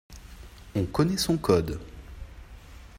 [0.73, 1.77] On connaît son Code.